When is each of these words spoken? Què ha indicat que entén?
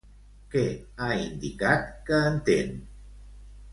Què 0.53 0.63
ha 1.01 1.09
indicat 1.25 1.85
que 2.09 2.23
entén? 2.31 2.73